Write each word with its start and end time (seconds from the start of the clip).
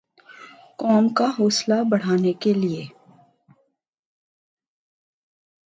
قوم 0.79 1.05
کا 1.13 1.27
حوصلہ 1.39 1.77
بڑھانے 1.89 2.33
کیلئے 2.41 2.83